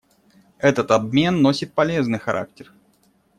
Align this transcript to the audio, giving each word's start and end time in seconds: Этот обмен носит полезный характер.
Этот 0.57 0.89
обмен 0.89 1.43
носит 1.43 1.73
полезный 1.73 2.17
характер. 2.17 2.73